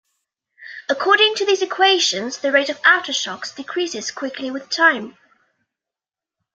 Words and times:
According 0.89 1.35
to 1.35 1.45
these 1.45 1.61
equations, 1.61 2.39
the 2.39 2.51
rate 2.51 2.69
of 2.69 2.81
aftershocks 2.81 3.53
decreases 3.55 4.09
quickly 4.09 4.49
with 4.49 4.67
time. 4.71 5.15